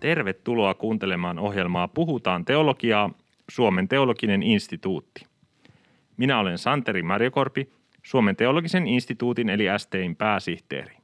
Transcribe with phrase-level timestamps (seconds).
[0.00, 3.10] Tervetuloa kuuntelemaan ohjelmaa Puhutaan teologiaa,
[3.50, 5.26] Suomen teologinen instituutti.
[6.16, 10.96] Minä olen Santeri Marjokorpi, Suomen teologisen instituutin eli STIn pääsihteeri.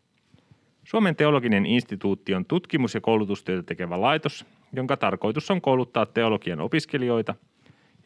[0.85, 7.35] Suomen teologinen instituutti on tutkimus- ja koulutustyötä tekevä laitos, jonka tarkoitus on kouluttaa teologian opiskelijoita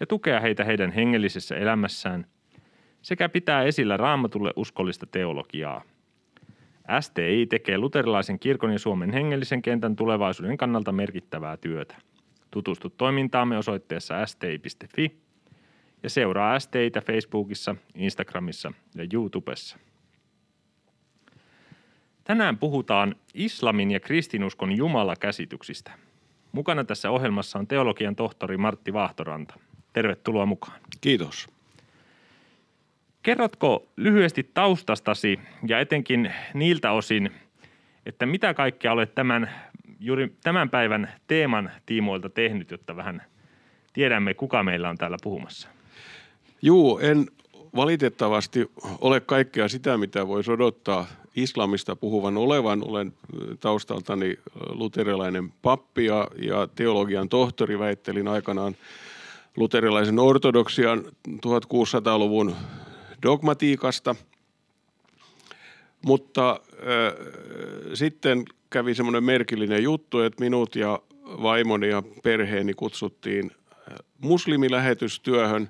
[0.00, 2.26] ja tukea heitä heidän hengellisessä elämässään
[3.02, 5.82] sekä pitää esillä raamatulle uskollista teologiaa.
[7.00, 11.96] STI tekee luterilaisen kirkon ja Suomen hengellisen kentän tulevaisuuden kannalta merkittävää työtä.
[12.50, 15.20] Tutustu toimintaamme osoitteessa sti.fi
[16.02, 19.78] ja seuraa STItä Facebookissa, Instagramissa ja YouTubessa.
[22.24, 25.92] Tänään puhutaan islamin ja kristinuskon jumalakäsityksistä.
[26.52, 29.54] Mukana tässä ohjelmassa on teologian tohtori Martti Vahtoranta.
[29.92, 30.80] Tervetuloa mukaan.
[31.00, 31.59] Kiitos.
[33.22, 37.30] Kerrotko lyhyesti taustastasi ja etenkin niiltä osin,
[38.06, 39.50] että mitä kaikkea olet tämän,
[40.00, 43.22] juuri tämän päivän teeman tiimoilta tehnyt, jotta vähän
[43.92, 45.68] tiedämme, kuka meillä on täällä puhumassa?
[46.62, 47.26] Juu, en
[47.76, 52.84] valitettavasti ole kaikkea sitä, mitä voisi odottaa islamista puhuvan olevan.
[52.88, 53.12] Olen
[53.60, 57.78] taustaltani luterilainen pappi ja, ja teologian tohtori.
[57.78, 58.76] Väittelin aikanaan
[59.56, 62.56] luterilaisen ortodoksian 1600-luvun
[63.22, 64.16] dogmatiikasta.
[66.04, 66.56] Mutta äh,
[67.94, 73.50] sitten kävi semmoinen merkillinen juttu, että minut ja vaimoni ja perheeni kutsuttiin
[74.18, 75.68] muslimilähetystyöhön.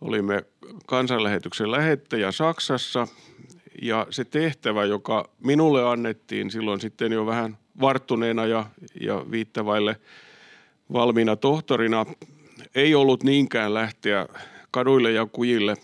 [0.00, 0.44] Olimme
[0.86, 3.06] kansanlähetyksen lähettäjä Saksassa
[3.82, 8.66] ja se tehtävä, joka minulle annettiin silloin sitten jo vähän varttuneena ja,
[9.00, 9.96] ja viittavaille
[10.92, 12.06] valmiina tohtorina,
[12.74, 14.26] ei ollut niinkään lähteä
[14.70, 15.76] kaduille ja kujille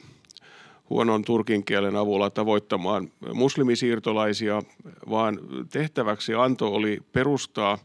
[0.91, 4.63] huonon turkin kielen avulla tavoittamaan muslimisiirtolaisia,
[5.11, 5.39] vaan
[5.73, 7.79] tehtäväksi anto oli perustaa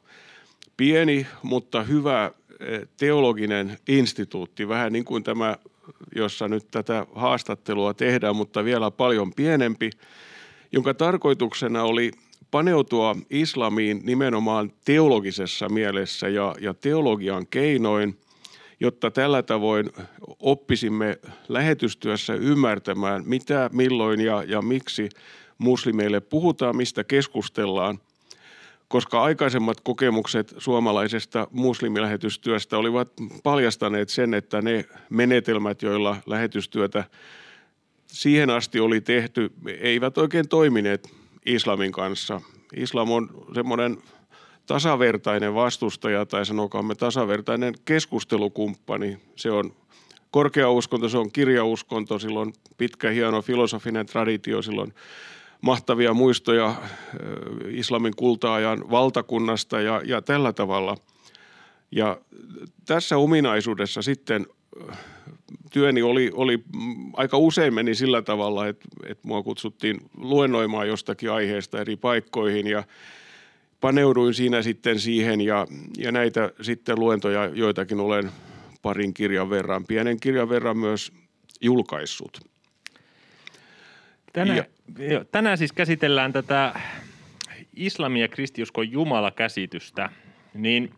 [0.77, 5.55] pieni, mutta hyvä eh, teologinen instituutti, vähän niin kuin tämä,
[6.15, 9.89] jossa nyt tätä haastattelua tehdään, mutta vielä paljon pienempi,
[10.71, 12.11] jonka tarkoituksena oli
[12.51, 18.15] paneutua islamiin nimenomaan teologisessa mielessä ja, ja teologian keinoin–
[18.79, 19.89] jotta tällä tavoin
[20.39, 25.09] oppisimme lähetystyössä ymmärtämään, mitä, milloin ja, ja miksi
[25.57, 27.99] muslimeille puhutaan, mistä keskustellaan,
[28.87, 33.09] koska aikaisemmat kokemukset suomalaisesta muslimilähetystyöstä olivat
[33.43, 37.03] paljastaneet sen, että ne menetelmät, joilla lähetystyötä
[38.07, 41.09] siihen asti oli tehty, eivät oikein toimineet
[41.45, 42.41] islamin kanssa.
[42.75, 43.97] Islam on semmoinen
[44.69, 49.17] tasavertainen vastustaja tai sanokaamme tasavertainen keskustelukumppani.
[49.35, 49.73] Se on
[50.31, 54.93] korkeauskonto, se on kirjauskonto, sillä on pitkä hieno filosofinen traditio, sillä on
[55.61, 56.75] mahtavia muistoja
[57.69, 60.97] islamin kultaajan valtakunnasta ja, ja tällä tavalla.
[61.91, 62.21] Ja
[62.85, 64.45] tässä ominaisuudessa sitten
[65.71, 66.63] työni oli, oli
[67.13, 72.83] aika usein meni sillä tavalla, että, että mua kutsuttiin luennoimaan jostakin aiheesta eri paikkoihin ja
[73.81, 75.67] paneuduin siinä sitten siihen ja,
[75.97, 78.31] ja näitä sitten luentoja joitakin olen
[78.81, 81.11] parin kirjan verran, pienen kirjan verran myös
[81.61, 82.39] julkaissut.
[84.33, 84.65] Tänään,
[84.97, 86.79] ja, tänään siis käsitellään tätä
[87.75, 90.09] islamia ja kristiuskon jumalakäsitystä,
[90.53, 90.91] niin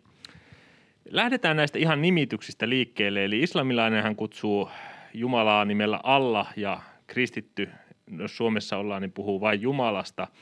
[1.10, 3.24] lähdetään näistä ihan nimityksistä liikkeelle.
[3.24, 4.70] Eli islamilainenhan kutsuu
[5.14, 7.68] Jumalaa nimellä Allah ja kristitty,
[8.18, 10.28] jos Suomessa ollaan, niin puhuu vain Jumalasta–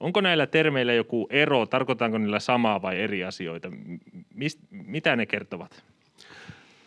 [0.00, 1.66] Onko näillä termeillä joku ero?
[1.66, 3.68] Tarkoitanko niillä samaa vai eri asioita?
[4.34, 5.82] Mist, mitä ne kertovat?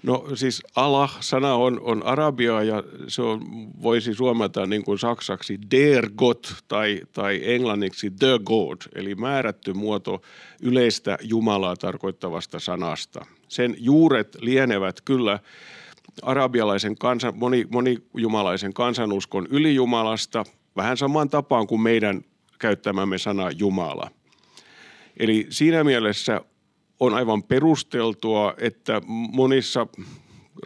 [0.03, 3.41] No siis Allah-sana on, on arabia ja se on,
[3.81, 10.21] voisi suomata niin kuin saksaksi der Gott tai, tai englanniksi the God, eli määrätty muoto
[10.61, 13.25] yleistä Jumalaa tarkoittavasta sanasta.
[13.47, 15.39] Sen juuret lienevät kyllä
[16.21, 20.43] arabialaisen kansan, moni, monijumalaisen kansanuskon ylijumalasta,
[20.75, 22.21] vähän samaan tapaan kuin meidän
[22.61, 24.11] käyttämämme sana Jumala.
[25.17, 26.41] Eli siinä mielessä
[26.99, 29.87] on aivan perusteltua, että monissa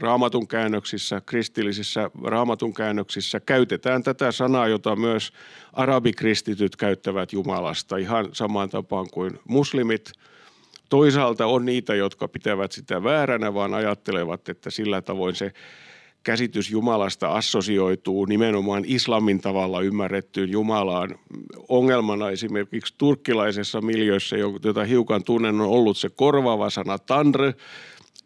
[0.02, 5.32] raamatun käännöksissä, kristillisissä raamatun käännöksissä käytetään tätä sanaa, jota myös
[5.74, 10.12] arabikristityt käyttävät Jumalasta ihan samaan tapaan kuin muslimit.
[10.90, 15.54] Toisaalta on niitä, jotka pitävät sitä vääränä, vaan ajattelevat, että sillä tavoin se
[16.25, 21.16] käsitys Jumalasta assosioituu nimenomaan islamin tavalla ymmärrettyyn Jumalaan.
[21.69, 27.54] Ongelmana esimerkiksi turkkilaisessa miljöissä, jota hiukan tunnen, on ollut se korvaava sana tanre,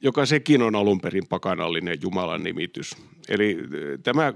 [0.01, 2.91] joka sekin on alun perin pakanallinen Jumalan nimitys.
[3.29, 3.57] Eli
[4.03, 4.33] tämä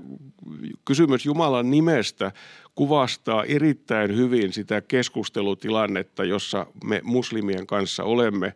[0.86, 2.32] kysymys Jumalan nimestä
[2.76, 8.54] kuvastaa erittäin hyvin sitä keskustelutilannetta, jossa me muslimien kanssa olemme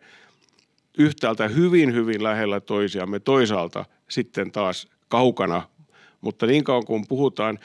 [0.98, 5.62] yhtäältä hyvin, hyvin lähellä toisiamme, toisaalta sitten taas kaukana.
[6.20, 7.58] Mutta niin kauan kuin puhutaan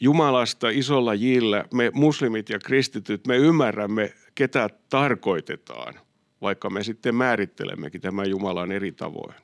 [0.00, 5.94] Jumalasta isolla jillä, me muslimit ja kristityt, me ymmärrämme, ketä tarkoitetaan,
[6.42, 9.34] vaikka me sitten määrittelemmekin tämän Jumalan eri tavoin.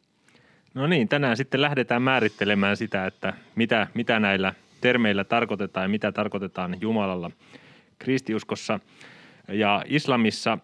[0.74, 6.12] No niin, tänään sitten lähdetään määrittelemään sitä, että mitä, mitä näillä termeillä tarkoitetaan ja mitä
[6.12, 7.30] tarkoitetaan Jumalalla
[7.98, 8.80] kristiuskossa
[9.48, 10.58] ja islamissa.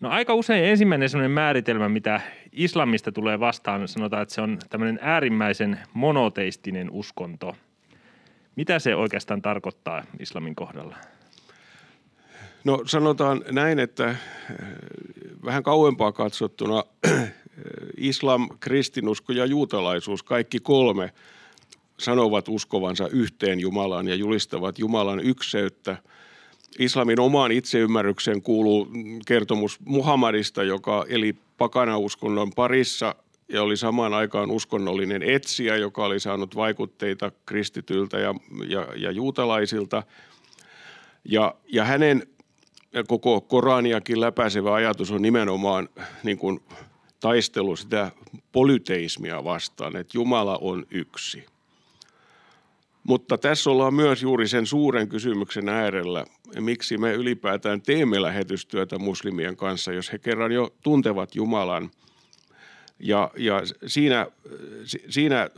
[0.00, 2.20] No aika usein ensimmäinen sellainen määritelmä, mitä
[2.52, 7.56] islamista tulee vastaan, sanotaan, että se on tämmöinen äärimmäisen monoteistinen uskonto.
[8.56, 10.96] Mitä se oikeastaan tarkoittaa islamin kohdalla?
[12.64, 14.16] No sanotaan näin, että äh,
[15.44, 17.32] vähän kauempaa katsottuna äh,
[17.96, 21.12] islam, kristinusko ja juutalaisuus, kaikki kolme
[21.98, 25.96] sanovat uskovansa yhteen Jumalaan ja julistavat Jumalan ykseyttä.
[26.78, 28.88] Islamin omaan itseymmärrykseen kuuluu
[29.26, 33.14] kertomus Muhammadista, joka eli pakanauskonnon parissa
[33.48, 38.34] ja oli samaan aikaan uskonnollinen etsijä, joka oli saanut vaikutteita kristityiltä ja,
[38.68, 40.02] ja, ja juutalaisilta.
[41.24, 42.26] Ja, ja hänen
[43.08, 45.88] koko Koraniakin läpäisevä ajatus on nimenomaan
[46.22, 46.60] niin kuin
[47.20, 48.12] taistelu sitä
[48.52, 51.44] polyteismia vastaan, että Jumala on yksi.
[53.08, 56.24] Mutta tässä ollaan myös juuri sen suuren kysymyksen äärellä,
[56.60, 61.90] miksi me ylipäätään teemme lähetystyötä muslimien kanssa, jos he kerran jo tuntevat Jumalan.
[63.00, 64.26] Ja, ja siinä,
[65.08, 65.50] siinä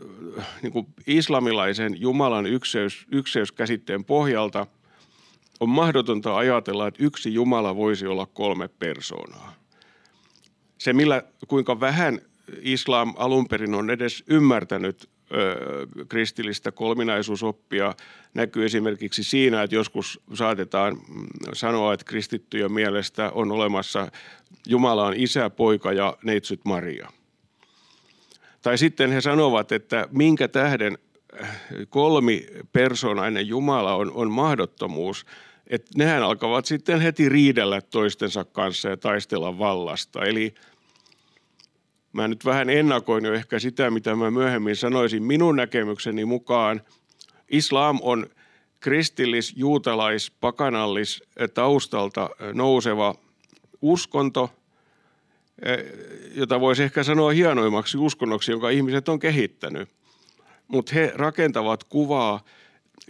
[0.62, 4.66] niin kuin islamilaisen Jumalan ykseys, ykseyskäsitteen pohjalta
[5.60, 9.60] on mahdotonta ajatella, että yksi Jumala voisi olla kolme persoonaa
[10.80, 12.20] se, millä, kuinka vähän
[12.62, 15.08] islam alun perin on edes ymmärtänyt
[16.08, 17.94] kristillistä kolminaisuusoppia,
[18.34, 20.98] näkyy esimerkiksi siinä, että joskus saatetaan
[21.52, 24.08] sanoa, että kristittyjen mielestä on olemassa
[24.66, 27.08] Jumala on isä, poika ja neitsyt Maria.
[28.62, 30.98] Tai sitten he sanovat, että minkä tähden
[31.88, 35.26] kolmi persoonainen Jumala on, on mahdottomuus–
[35.70, 40.24] että nehän alkavat sitten heti riidellä toistensa kanssa ja taistella vallasta.
[40.24, 40.54] Eli
[42.12, 45.22] mä nyt vähän ennakoin jo ehkä sitä, mitä mä myöhemmin sanoisin.
[45.22, 46.80] Minun näkemykseni mukaan
[47.48, 48.26] islam on
[48.80, 51.22] kristillis, juutalais, pakanallis
[51.54, 53.14] taustalta nouseva
[53.82, 54.50] uskonto,
[56.34, 59.88] jota voisi ehkä sanoa hienoimmaksi uskonnoksi, jonka ihmiset on kehittänyt.
[60.68, 62.40] Mutta he rakentavat kuvaa–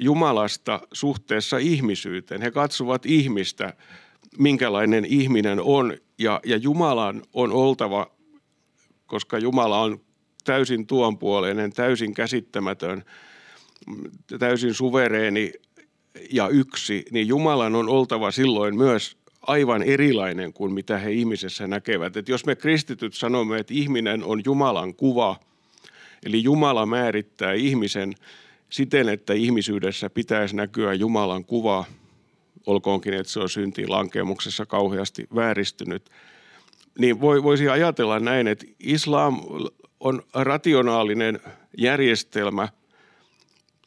[0.01, 2.43] Jumalasta suhteessa ihmisyyteen.
[2.43, 3.75] He katsovat ihmistä,
[4.39, 8.11] minkälainen ihminen on ja, ja Jumalan on oltava,
[9.11, 10.01] koska Jumala on
[10.45, 13.05] täysin tuonpuoleinen, täysin käsittämätön,
[14.39, 15.53] täysin suvereeni
[16.33, 22.17] ja yksi, niin Jumalan on oltava silloin myös aivan erilainen kuin mitä he ihmisessä näkevät.
[22.17, 25.37] Et jos me kristityt sanomme, että ihminen on Jumalan kuva,
[26.27, 28.15] eli Jumala määrittää ihmisen–
[28.71, 31.85] siten, että ihmisyydessä pitäisi näkyä Jumalan kuva,
[32.67, 36.11] olkoonkin, että se on syntiin lankemuksessa kauheasti vääristynyt,
[36.99, 39.41] niin voi, voisi ajatella näin, että islam
[40.01, 41.41] on rationaalinen
[41.79, 42.69] järjestelmä,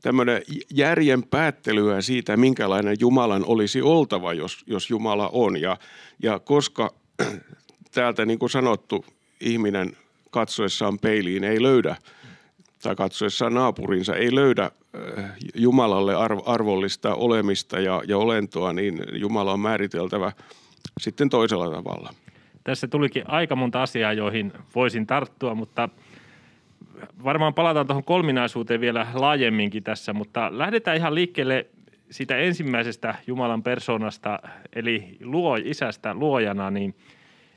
[0.01, 0.41] tämmöinen
[0.73, 5.61] järjen päättelyä siitä, minkälainen Jumalan olisi oltava, jos, jos Jumala on.
[5.61, 5.77] Ja,
[6.23, 6.93] ja koska
[7.95, 9.05] täältä, niin kuin sanottu,
[9.41, 9.97] ihminen
[10.31, 11.95] katsoessaan peiliin ei löydä–
[12.83, 16.13] tai katsoessaan naapurinsa ei löydä äh, Jumalalle
[16.45, 20.31] arvollista olemista ja, ja olentoa, niin Jumala on määriteltävä
[20.99, 22.13] sitten toisella tavalla.
[22.63, 25.89] Tässä tulikin aika monta asiaa, joihin voisin tarttua, mutta
[27.23, 31.67] varmaan palataan tuohon kolminaisuuteen vielä laajemminkin tässä, mutta lähdetään ihan liikkeelle
[32.09, 34.39] siitä ensimmäisestä Jumalan persoonasta,
[34.75, 36.95] eli luo, isästä luojana, niin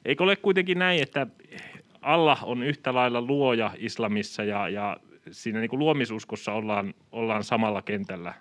[0.05, 1.27] eikö ole kuitenkin näin, että
[2.03, 4.97] Allah on yhtä lailla luoja islamissa ja, ja
[5.31, 8.35] siinä niin kuin luomisuskossa ollaan, ollaan samalla kentällä.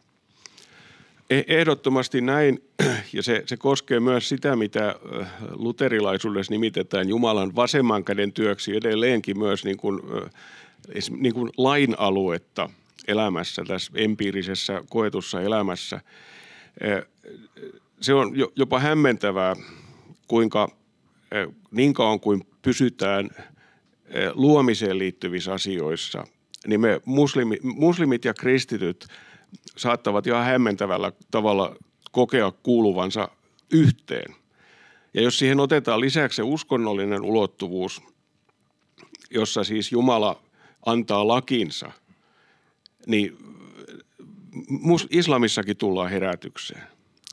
[1.29, 2.63] E-, ehdottomasti näin,
[3.13, 4.95] ja se, se koskee myös sitä, mitä
[5.51, 10.01] luterilaisuudessa nimitetään Jumalan vasemman käden työksi edelleenkin myös niin kuin,
[11.09, 12.69] niin kuin lainaluetta
[13.07, 16.01] elämässä, tässä empiirisessä koetussa elämässä.
[18.01, 19.55] Se on jopa hämmentävää,
[20.27, 20.69] kuinka
[21.71, 23.29] niin kauan kuin pysytään
[24.33, 26.27] luomiseen liittyvissä asioissa–
[26.67, 29.07] niin me muslimi, muslimit ja kristityt
[29.77, 31.75] saattavat ihan hämmentävällä tavalla
[32.11, 33.29] kokea kuuluvansa
[33.71, 34.35] yhteen.
[35.13, 38.01] Ja jos siihen otetaan lisäksi se uskonnollinen ulottuvuus,
[39.31, 40.41] jossa siis Jumala
[40.85, 41.91] antaa lakinsa,
[43.07, 43.37] niin
[45.09, 46.83] islamissakin tullaan herätykseen.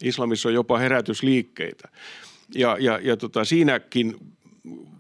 [0.03, 1.89] Islamissa on jopa herätysliikkeitä.
[2.55, 4.17] Ja, ja, ja tota, siinäkin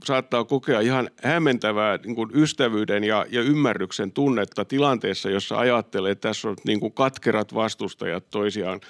[0.05, 6.29] saattaa kokea ihan hämmentävää niin kuin ystävyyden ja, ja ymmärryksen tunnetta tilanteessa, jossa ajattelee, että
[6.29, 8.81] tässä on niin kuin katkerat vastustajat toisiaan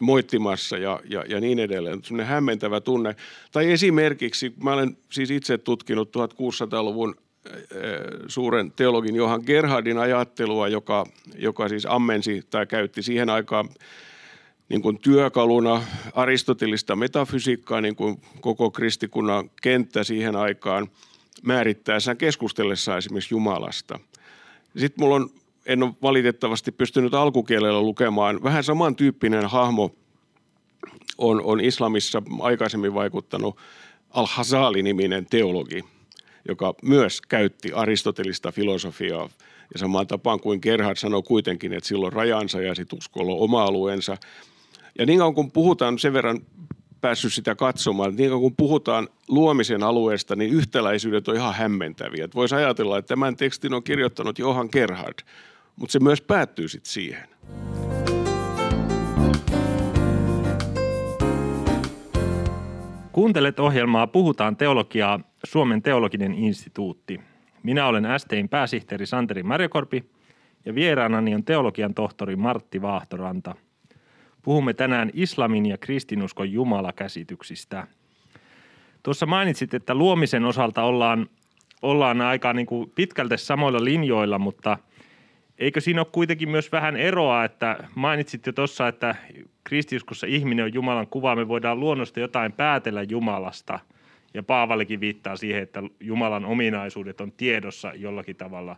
[0.00, 2.04] moittimassa ja, ja, ja niin edelleen.
[2.04, 3.16] Sellainen hämmentävä tunne.
[3.52, 7.14] Tai esimerkiksi, mä olen siis itse tutkinut 1600-luvun
[8.28, 11.06] suuren teologin Johan Gerhardin ajattelua, joka,
[11.38, 13.68] joka siis ammensi tai käytti siihen aikaan
[14.68, 15.82] niin kuin työkaluna
[16.14, 20.90] aristotelista metafysiikkaa, niin kuin koko kristikunnan kenttä siihen aikaan
[21.42, 24.00] määrittäessään keskustellessaan esimerkiksi Jumalasta.
[24.76, 25.30] Sitten mulla on,
[25.66, 29.94] en ole valitettavasti pystynyt alkukielellä lukemaan, vähän samantyyppinen hahmo
[31.18, 33.56] on, on islamissa aikaisemmin vaikuttanut
[34.10, 35.84] Al-Hazali-niminen teologi,
[36.48, 39.28] joka myös käytti aristotelista filosofiaa
[39.72, 44.16] ja samaan tapaan kuin Gerhard sanoi kuitenkin, että silloin rajansa ja sitten uskolla oma alueensa–
[44.98, 46.40] ja niin kauan kun puhutaan sen verran
[47.00, 52.28] päässyt sitä katsomaan, niin kauan kun puhutaan luomisen alueesta, niin yhtäläisyydet on ihan hämmentäviä.
[52.34, 55.18] Voisi ajatella, että tämän tekstin on kirjoittanut Johan Gerhard,
[55.76, 57.28] mutta se myös päättyy sitten siihen.
[63.12, 67.20] Kuuntelet ohjelmaa Puhutaan teologiaa, Suomen teologinen instituutti.
[67.62, 70.04] Minä olen STin pääsihteeri Santeri Marjokorpi
[70.64, 73.54] ja vieraanani on teologian tohtori Martti Vaahtoranta–
[74.46, 77.86] Puhumme tänään islamin ja kristinuskon jumalakäsityksistä.
[79.02, 81.28] Tuossa mainitsit, että luomisen osalta ollaan,
[81.82, 84.78] ollaan aika niin kuin pitkälti samoilla linjoilla, mutta
[85.58, 89.14] eikö siinä ole kuitenkin myös vähän eroa, että mainitsit jo tuossa, että
[89.64, 93.78] kristiuskossa ihminen on Jumalan kuva, me voidaan luonnosta jotain päätellä Jumalasta.
[94.34, 98.76] Ja Paavalikin viittaa siihen, että Jumalan ominaisuudet on tiedossa jollakin tavalla.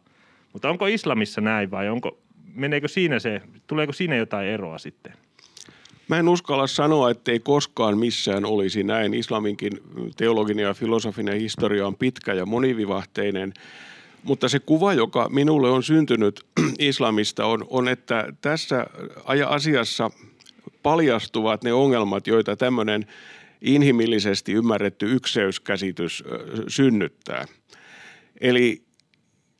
[0.52, 2.18] Mutta onko islamissa näin vai onko,
[2.54, 5.12] meneekö siinä se, tuleeko siinä jotain eroa sitten?
[6.08, 9.14] Mä en uskalla sanoa, että ei koskaan missään olisi näin.
[9.14, 9.72] Islaminkin
[10.16, 13.54] teologinen ja filosofinen historia on pitkä ja monivivahteinen.
[14.22, 16.46] Mutta se kuva, joka minulle on syntynyt
[16.78, 18.86] islamista, on, on että tässä
[19.46, 20.10] asiassa
[20.82, 23.06] paljastuvat ne ongelmat, joita tämmöinen
[23.62, 26.24] inhimillisesti ymmärretty ykseyskäsitys
[26.68, 27.44] synnyttää.
[28.40, 28.82] Eli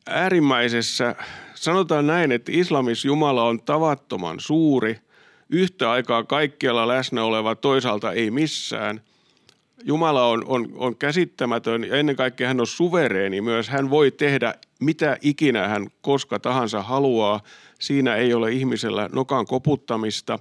[0.07, 1.15] äärimmäisessä,
[1.55, 4.99] sanotaan näin, että islamissa Jumala on tavattoman suuri–
[5.51, 9.01] yhtä aikaa kaikkialla läsnä oleva, toisaalta ei missään.
[9.85, 13.69] Jumala on, on, on käsittämätön ja ennen kaikkea hän on suvereeni myös.
[13.69, 17.41] Hän voi tehdä mitä ikinä hän koska tahansa haluaa.
[17.79, 20.39] Siinä ei ole ihmisellä nokan koputtamista.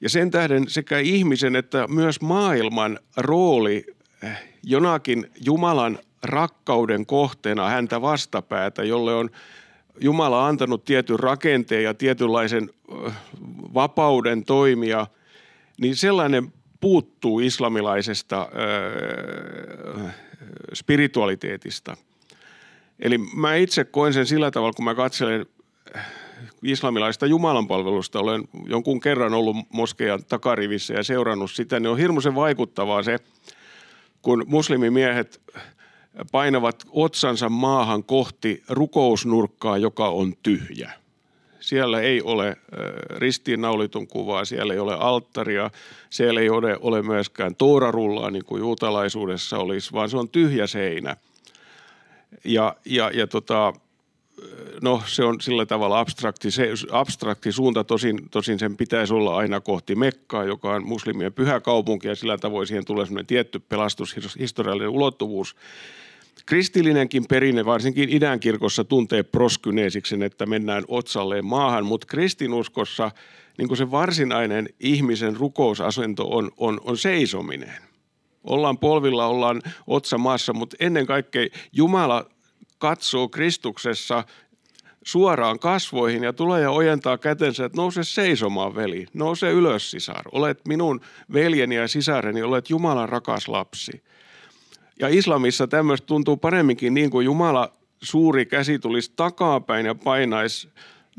[0.00, 3.86] Ja sen tähden sekä ihmisen että myös maailman rooli
[4.22, 4.30] eh,
[4.62, 9.30] jonakin Jumalan rakkauden kohteena häntä vastapäätä, jolle on
[10.00, 12.70] Jumala antanut tietyn rakenteen ja tietynlaisen
[13.74, 15.06] vapauden toimia,
[15.80, 20.10] niin sellainen puuttuu islamilaisesta ö,
[20.74, 21.96] spiritualiteetista.
[23.00, 25.46] Eli mä itse koen sen sillä tavalla, kun mä katselen
[26.62, 33.02] islamilaista jumalanpalvelusta, olen jonkun kerran ollut moskejan takarivissä ja seurannut sitä, niin on hirmuisen vaikuttavaa
[33.02, 33.18] se,
[34.22, 35.40] kun muslimimiehet
[36.32, 38.04] painavat otsansa maahan
[38.68, 40.92] rukousnurkkaa, joka on tyhjä.
[41.60, 42.56] Siellä ei ole
[43.16, 45.70] ristiinnaulitun kuvaa, siellä ei ole alttaria,
[46.10, 51.16] siellä ei ole, ole myöskään tuurarullaa niin kuin juutalaisuudessa olisi, vaan se on tyhjä seinä.
[52.44, 53.72] Ja, ja, ja tota,
[54.82, 59.60] no se on sillä tavalla abstrakti, se, abstrakti suunta, tosin, tosin sen pitäisi olla aina
[59.60, 64.88] kohti Mekkaa, joka on muslimien pyhä kaupunki ja sillä tavoin siihen tulee sellainen tietty pelastushistoriallinen
[64.88, 65.56] ulottuvuus.
[66.46, 73.10] Kristillinenkin perinne, varsinkin idän kirkossa, tuntee proskyneesiksen, että mennään otsalleen maahan, mutta kristinuskossa
[73.58, 77.74] niin se varsinainen ihmisen rukousasento on, on, on seisominen.
[78.44, 82.26] Ollaan polvilla, ollaan otsa maassa, mutta ennen kaikkea Jumala
[82.78, 84.24] katsoo Kristuksessa
[85.04, 90.24] suoraan kasvoihin ja tulee ja ojentaa kätensä, että nouse seisomaan veli, nouse ylös sisar.
[90.32, 91.00] Olet minun
[91.32, 94.02] veljeni ja sisareni, olet Jumalan rakas lapsi.
[95.00, 100.68] Ja islamissa tämmöistä tuntuu paremminkin niin kuin Jumala suuri käsi tulisi takapäin ja painaisi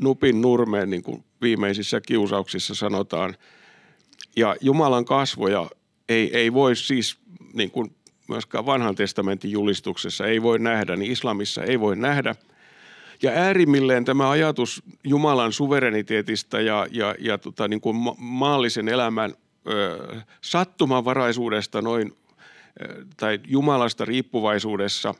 [0.00, 3.36] nupin nurmeen, niin kuin viimeisissä kiusauksissa sanotaan.
[4.36, 5.70] Ja Jumalan kasvoja
[6.08, 7.16] ei, ei voi siis,
[7.54, 7.94] niin kuin
[8.30, 12.34] myöskään vanhan testamentin julistuksessa ei voi nähdä, niin islamissa ei voi nähdä.
[13.22, 19.34] Ja äärimmilleen tämä ajatus Jumalan suvereniteetista ja, ja, ja tota, niin kuin maallisen elämän
[19.68, 19.98] ö,
[20.40, 22.12] sattumanvaraisuudesta noin
[23.16, 25.14] tai Jumalasta riippuvaisuudessa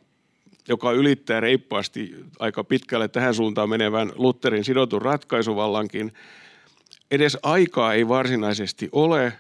[0.69, 6.13] joka ylittää reippaasti aika pitkälle tähän suuntaan menevän Lutherin sidotun ratkaisuvallankin.
[7.11, 9.33] Edes aikaa ei varsinaisesti ole,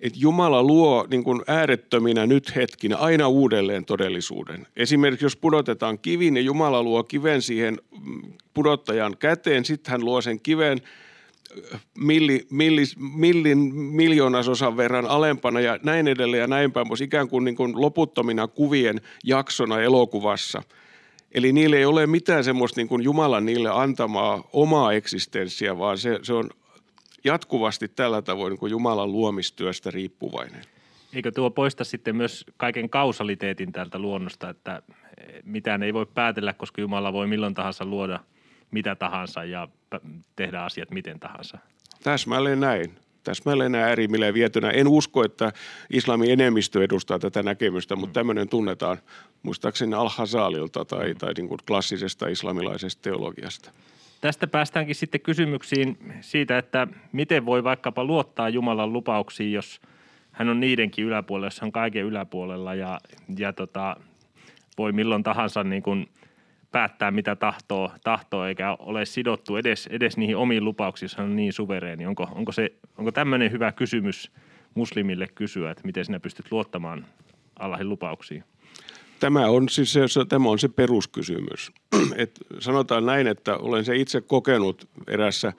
[0.00, 4.66] että Jumala luo niin kuin äärettöminä nyt hetkinä aina uudelleen todellisuuden.
[4.76, 7.78] Esimerkiksi jos pudotetaan kivi, niin Jumala luo kiven siihen
[8.54, 10.80] pudottajan käteen, sitten hän luo sen kiven
[11.98, 12.82] milli, milli,
[13.16, 18.48] millin miljoonasosan verran alempana ja näin edelleen ja näin päin, ikään kuin, niin kuin loputtomina
[18.48, 20.62] kuvien jaksona elokuvassa.
[21.32, 26.18] Eli niille ei ole mitään semmoista niin kuin Jumalan niille antamaa omaa eksistenssiä, vaan se,
[26.22, 26.50] se on
[27.26, 30.62] jatkuvasti tällä tavoin niin kuin Jumalan luomistyöstä riippuvainen.
[31.14, 34.82] Eikö tuo poista sitten myös kaiken kausaliteetin täältä luonnosta, että
[35.44, 38.20] mitään ei voi päätellä, koska Jumala voi milloin tahansa luoda
[38.70, 39.68] mitä tahansa ja
[40.36, 41.58] tehdä asiat miten tahansa?
[42.02, 42.98] Täsmälleen näin.
[43.24, 44.70] Täsmälleen näin äärimmilleen vietynä.
[44.70, 45.52] En usko, että
[45.90, 48.14] islamin enemmistö edustaa tätä näkemystä, mutta mm.
[48.14, 48.98] tämmöinen tunnetaan
[49.42, 53.70] muistaakseni Al-Hazalilta tai, tai niin kuin klassisesta islamilaisesta teologiasta.
[54.20, 59.80] Tästä päästäänkin sitten kysymyksiin siitä, että miten voi vaikkapa luottaa Jumalan lupauksiin, jos
[60.32, 63.00] hän on niidenkin yläpuolella, jos hän on kaiken yläpuolella ja,
[63.38, 63.96] ja tota,
[64.78, 66.08] voi milloin tahansa niin kuin
[66.72, 71.36] päättää mitä tahtoo, tahtoo eikä ole sidottu edes, edes niihin omiin lupauksiin, jos hän on
[71.36, 72.06] niin suvereeni.
[72.06, 74.32] Onko, onko, se, onko tämmöinen hyvä kysymys
[74.74, 77.06] muslimille kysyä, että miten sinä pystyt luottamaan
[77.58, 78.44] Allahin lupauksiin?
[79.20, 81.72] Tämä on siis se, tämä on se peruskysymys.
[82.16, 85.52] Et sanotaan näin, että olen se itse kokenut erässä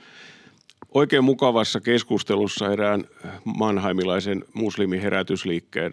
[0.93, 3.03] oikein mukavassa keskustelussa erään
[3.57, 5.91] manhaimilaisen muslimiherätysliikkeen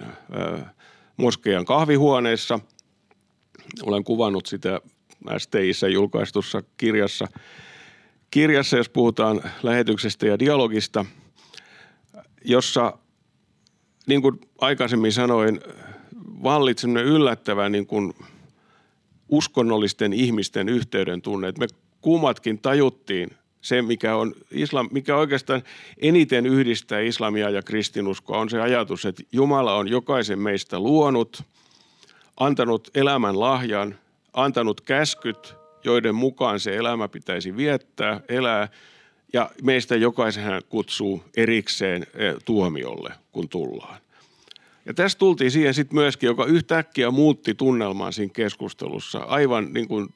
[1.17, 2.61] moskeijan kahvihuoneessa.
[3.83, 4.81] Olen kuvannut sitä
[5.39, 7.29] STIssä julkaistussa kirjassa.
[8.31, 11.05] Kirjassa, jos puhutaan lähetyksestä ja dialogista,
[12.45, 12.99] jossa,
[14.07, 15.61] niin kuin aikaisemmin sanoin,
[16.43, 18.15] vallitsemme yllättävän niin kuin
[19.29, 21.53] uskonnollisten ihmisten yhteyden tunne.
[21.59, 21.67] me
[22.01, 25.63] kummatkin tajuttiin se, mikä, on islam, mikä oikeastaan
[25.99, 31.43] eniten yhdistää islamia ja kristinuskoa, on se ajatus, että Jumala on jokaisen meistä luonut,
[32.37, 33.99] antanut elämän lahjan,
[34.33, 35.55] antanut käskyt,
[35.85, 38.69] joiden mukaan se elämä pitäisi viettää, elää,
[39.33, 44.04] ja meistä jokaisen hän kutsuu erikseen eh, tuomiolle, kun tullaan.
[44.87, 50.09] Ja tässä tultiin siihen sitten myöskin, joka yhtäkkiä muutti tunnelmaa siinä keskustelussa aivan niin kuin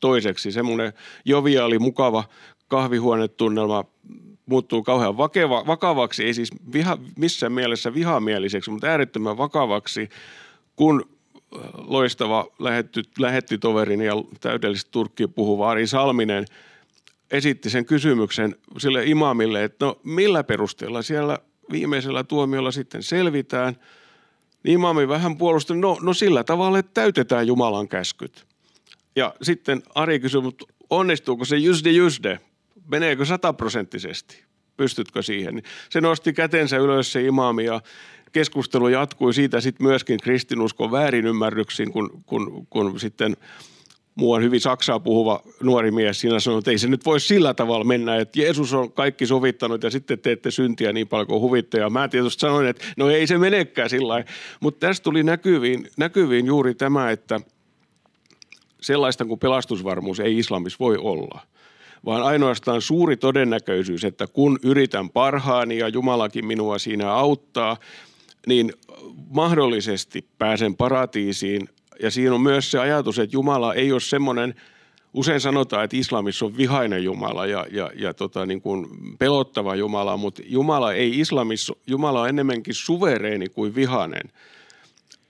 [0.00, 0.52] toiseksi.
[0.52, 0.92] Semmoinen
[1.24, 2.24] joviaali, mukava
[2.68, 3.84] kahvihuonetunnelma
[4.46, 10.08] muuttuu kauhean vakeva, vakavaksi, ei siis viha, missään mielessä vihamieliseksi, mutta äärettömän vakavaksi,
[10.76, 11.16] kun
[11.74, 16.44] loistava lähetty, lähettytoverini ja täydellisesti turkki puhuva Ari Salminen
[17.30, 21.38] esitti sen kysymyksen sille imamille, että no millä perusteella siellä
[21.70, 23.76] viimeisellä tuomiolla sitten selvitään.
[24.66, 28.46] Niin imami vähän puolusti, no, no sillä tavalla, että täytetään Jumalan käskyt.
[29.16, 32.40] Ja sitten Ari kysyi, mutta onnistuuko se jysde jysde?
[32.86, 34.44] Meneekö sataprosenttisesti?
[34.76, 35.62] Pystytkö siihen?
[35.90, 37.80] Se nosti kätensä ylös se imami ja
[38.32, 43.36] keskustelu jatkui siitä sitten myöskin kristinuskon väärinymmärryksiin, kun, kun, kun sitten
[44.16, 47.84] muuan hyvin saksaa puhuva nuori mies siinä sanoi, että ei se nyt voi sillä tavalla
[47.84, 51.78] mennä, että Jeesus on kaikki sovittanut ja sitten teette syntiä niin paljon kuin huvitte.
[51.78, 54.24] Ja mä tietysti sanoin, että no ei se menekään sillä
[54.60, 57.40] Mutta tästä tuli näkyviin, näkyviin juuri tämä, että
[58.80, 61.40] sellaista kuin pelastusvarmuus ei islamissa voi olla–
[62.06, 67.76] vaan ainoastaan suuri todennäköisyys, että kun yritän parhaani ja Jumalakin minua siinä auttaa,
[68.46, 68.72] niin
[69.28, 71.68] mahdollisesti pääsen paratiisiin.
[72.02, 74.54] Ja siinä on myös se ajatus, että Jumala ei ole semmoinen,
[75.14, 78.86] usein sanotaan, että islamissa on vihainen Jumala ja, ja, ja tota, niin kuin
[79.18, 84.32] pelottava Jumala, mutta Jumala ei islamissa, Jumala on enemmänkin suvereeni kuin vihainen.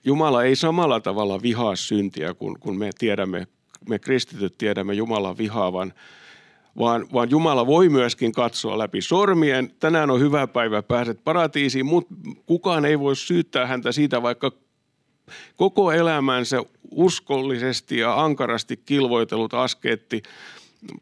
[0.05, 3.47] Jumala ei samalla tavalla vihaa syntiä, kun, kun me tiedämme,
[3.89, 5.93] me kristityt tiedämme Jumalan vihaavan–
[6.79, 9.71] vaan, vaan Jumala voi myöskin katsoa läpi sormien.
[9.81, 12.15] Tänään on hyvä päivä, pääset paratiisiin, mutta
[12.47, 14.53] kukaan ei voi syyttää häntä siitä, vaikka
[15.57, 20.23] koko elämänsä uskollisesti ja ankarasti kilvoitellut askeetti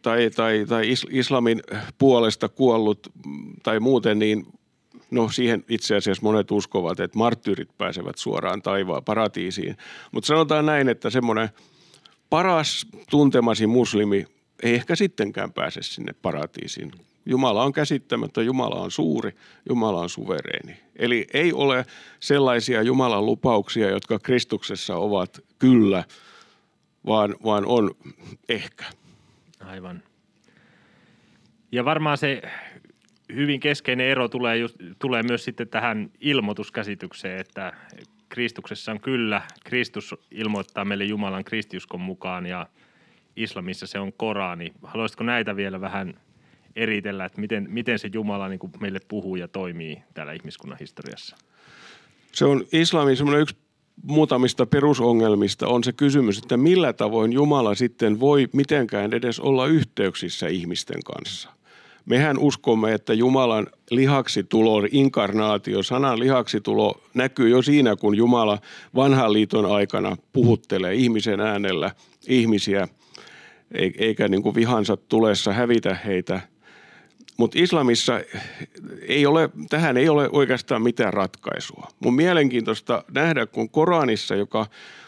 [0.02, 1.62] tai, tai, tai islamin
[1.98, 3.12] puolesta kuollut
[3.62, 4.46] tai muuten, niin
[5.10, 9.76] no siihen itse asiassa monet uskovat, että marttyyrit pääsevät suoraan taivaan paratiisiin.
[10.12, 11.48] Mutta sanotaan näin, että semmoinen
[12.30, 14.26] paras tuntemasi muslimi
[14.62, 16.92] ei ehkä sittenkään pääse sinne paratiisiin.
[17.26, 19.32] Jumala on käsittämätön, Jumala on suuri,
[19.68, 20.80] Jumala on suvereeni.
[20.96, 21.87] Eli ei ole
[22.20, 26.04] sellaisia Jumalan lupauksia, jotka Kristuksessa ovat kyllä,
[27.06, 27.90] vaan, vaan on
[28.48, 28.84] ehkä.
[29.60, 30.02] Aivan.
[31.72, 32.42] Ja varmaan se
[33.34, 37.72] hyvin keskeinen ero tulee, just, tulee myös sitten tähän ilmoituskäsitykseen, että
[38.28, 39.42] Kristuksessa on kyllä.
[39.64, 42.66] Kristus ilmoittaa meille Jumalan kristiuskon mukaan ja
[43.37, 44.72] islamissa se on Korani.
[44.82, 46.14] Haluaisitko näitä vielä vähän
[46.76, 51.37] eritellä, että miten, miten se Jumala niin kuin meille puhuu ja toimii täällä ihmiskunnan historiassa?
[52.32, 53.56] Se on islamin semmoinen yksi
[54.02, 60.48] muutamista perusongelmista on se kysymys, että millä tavoin Jumala sitten voi mitenkään edes olla yhteyksissä
[60.48, 61.50] ihmisten kanssa.
[62.06, 68.58] Mehän uskomme, että Jumalan lihaksi tulo, inkarnaatio, sanan lihaksi tulo näkyy jo siinä, kun Jumala
[68.94, 71.90] vanhan liiton aikana puhuttelee ihmisen äänellä
[72.28, 72.88] ihmisiä,
[73.98, 76.40] eikä niin kuin vihansa tulessa hävitä heitä–
[77.36, 78.20] mutta islamissa
[79.08, 81.88] ei ole, tähän ei ole oikeastaan mitään ratkaisua.
[82.00, 84.66] Mun mielenkiintoista nähdä, kun Koranissa, joka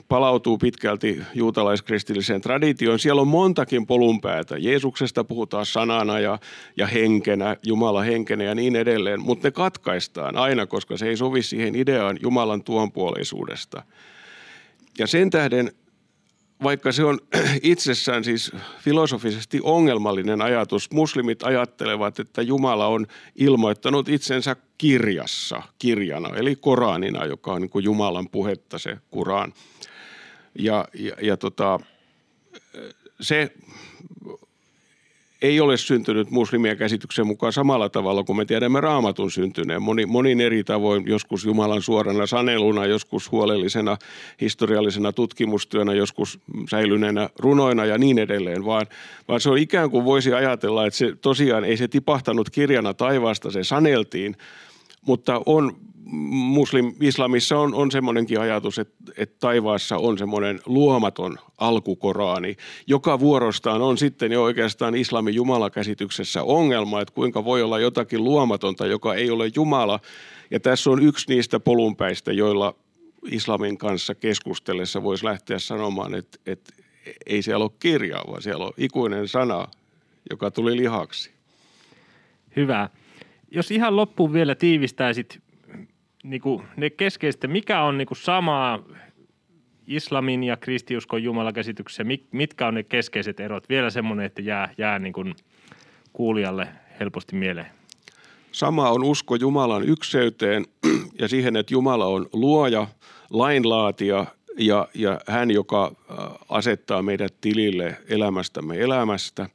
[0.08, 2.98] palautuu pitkälti juutalaiskristilliseen traditioon.
[2.98, 4.56] Siellä on montakin polunpäätä.
[4.58, 6.38] Jeesuksesta puhutaan sanana ja,
[6.76, 11.42] ja henkenä, Jumala henkenä ja niin edelleen, mutta ne katkaistaan aina, koska se ei sovi
[11.42, 13.82] siihen ideaan Jumalan tuonpuoleisuudesta.
[14.98, 15.72] Ja sen tähden
[16.62, 17.18] vaikka se on
[17.62, 26.56] itsessään siis filosofisesti ongelmallinen ajatus, muslimit ajattelevat, että Jumala on ilmoittanut itsensä kirjassa, kirjana, eli
[26.56, 29.52] Koranina, joka on niin kuin Jumalan puhetta se Kuran.
[30.58, 31.80] Ja, ja, ja tota,
[33.20, 33.52] se
[35.42, 39.82] ei ole syntynyt muslimien käsityksen mukaan samalla tavalla kuin me tiedämme raamatun syntyneen.
[39.82, 43.96] Moni, monin eri tavoin, joskus Jumalan suorana saneluna, joskus huolellisena
[44.40, 46.38] historiallisena tutkimustyönä, joskus
[46.70, 48.86] säilyneenä runoina ja niin edelleen, vaan,
[49.28, 53.50] vaan se on ikään kuin voisi ajatella, että se tosiaan ei se tipahtanut kirjana taivaasta,
[53.50, 54.36] se saneltiin,
[55.06, 55.76] mutta on
[56.12, 63.98] muslim-islamissa on, on semmoinenkin ajatus, että, että taivaassa on semmoinen luomaton alkukoraani, joka vuorostaan on
[63.98, 69.50] sitten jo oikeastaan islamin jumalakäsityksessä ongelma, että kuinka voi olla jotakin luomatonta, joka ei ole
[69.54, 70.00] Jumala.
[70.50, 72.74] Ja tässä on yksi niistä polunpäistä, joilla
[73.30, 76.72] islamin kanssa keskustellessa voisi lähteä sanomaan, että, että
[77.26, 79.68] ei siellä ole kirjaa, vaan siellä on ikuinen sana,
[80.30, 81.30] joka tuli lihaksi.
[82.56, 82.88] Hyvä.
[83.50, 85.40] Jos ihan loppuun vielä tiivistäisit
[86.26, 88.82] niin kuin ne keskeiset, mikä on niin samaa
[89.86, 93.68] islamin ja kristiuskon jumalakäsityksessä, mitkä on ne keskeiset erot?
[93.68, 95.34] Vielä semmoinen, että jää, jää niin kuin
[96.12, 96.68] kuulijalle
[97.00, 97.66] helposti mieleen.
[98.52, 100.64] Sama on usko Jumalan ykseyteen
[101.20, 102.86] ja siihen, että Jumala on luoja,
[103.30, 104.26] lainlaatija
[104.58, 106.16] ja, ja hän, joka äh,
[106.48, 109.48] asettaa meidät tilille elämästämme elämästä.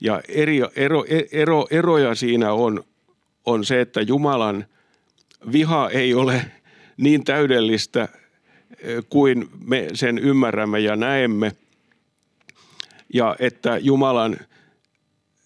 [0.00, 2.84] Ja eri, ero, ero, eroja siinä on,
[3.46, 4.64] on se, että Jumalan–
[5.52, 6.44] viha ei ole
[6.96, 8.08] niin täydellistä
[8.78, 11.52] eh, kuin me sen ymmärrämme ja näemme.
[13.14, 14.36] Ja että Jumalan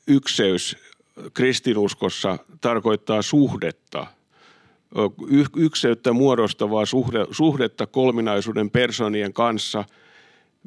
[0.08, 0.76] ykseys
[1.34, 4.06] kristinuskossa tarkoittaa suhdetta,
[5.56, 6.84] ykseyttä muodostavaa
[7.30, 9.84] suhdetta kolminaisuuden personien kanssa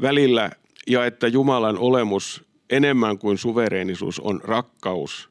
[0.02, 0.52] välillä
[0.88, 5.30] ja että Jumalan olemus enemmän kuin suvereenisuus on rakkaus.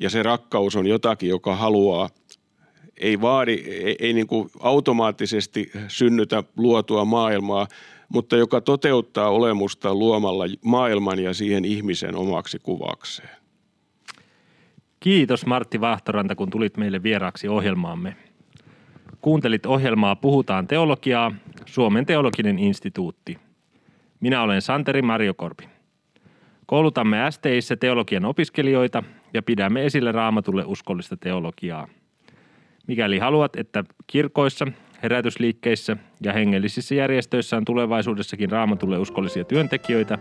[0.00, 2.10] Ja se rakkaus on jotakin, joka haluaa
[2.96, 7.66] ei vaadi, ei, ei niin kuin automaattisesti synnytä luotua maailmaa,
[8.08, 13.36] mutta joka toteuttaa olemusta luomalla maailman ja siihen ihmisen omaksi kuvakseen.
[15.00, 18.16] Kiitos Martti Vahtoranta, kun tulit meille vieraaksi ohjelmaamme.
[19.20, 21.32] Kuuntelit ohjelmaa Puhutaan teologiaa,
[21.66, 23.38] Suomen teologinen instituutti.
[24.20, 25.68] Minä olen Santeri Marjokorpi.
[26.66, 29.02] Koulutamme STIssä teologian opiskelijoita
[29.34, 31.88] ja pidämme esille raamatulle uskollista teologiaa–
[32.86, 34.66] Mikäli haluat, että kirkoissa,
[35.02, 40.18] herätysliikkeissä ja hengellisissä järjestöissä on tulevaisuudessakin raamatulle uskollisia työntekijöitä,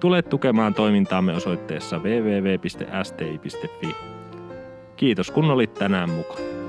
[0.00, 3.88] tule tukemaan toimintaamme osoitteessa www.sti.fi.
[4.96, 6.61] Kiitos kun olit tänään mukaan.